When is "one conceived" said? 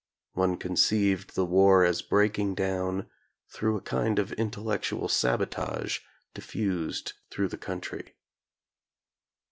0.33-1.35